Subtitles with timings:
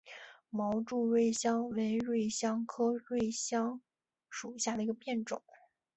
[0.49, 3.79] 毛柱瑞香为瑞香科瑞香
[4.31, 5.43] 属下的一个变种。